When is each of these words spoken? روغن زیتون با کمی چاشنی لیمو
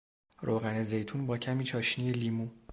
روغن 0.41 0.83
زیتون 0.83 1.25
با 1.27 1.37
کمی 1.37 1.63
چاشنی 1.63 2.11
لیمو 2.11 2.47